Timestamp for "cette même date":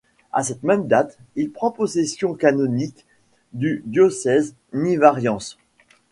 0.41-1.19